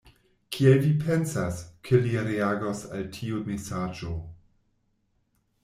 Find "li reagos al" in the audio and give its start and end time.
2.07-3.05